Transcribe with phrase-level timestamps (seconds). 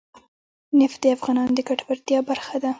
[0.79, 2.69] نفت د افغانانو د ګټورتیا برخه ده.